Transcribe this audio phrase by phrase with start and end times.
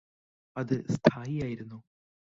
[0.55, 1.79] അത് സ്ഥായിയായിരുന്നു